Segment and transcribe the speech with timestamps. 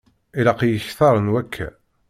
[0.39, 1.67] Ilaq-iyi kter n wakka.